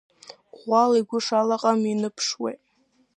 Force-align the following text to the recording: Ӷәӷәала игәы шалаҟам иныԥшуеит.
Ӷәӷәала 0.59 0.95
игәы 0.99 1.19
шалаҟам 1.25 1.79
иныԥшуеит. 1.91 2.61